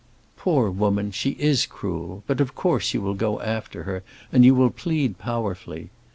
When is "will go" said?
3.03-3.39